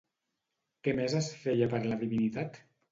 [0.87, 2.63] Què més es feia per la divinitat?